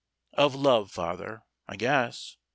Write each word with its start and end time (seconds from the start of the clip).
"Of 0.33 0.55
love, 0.55 0.89
father, 0.89 1.43
I 1.67 1.75
guess. 1.75 2.35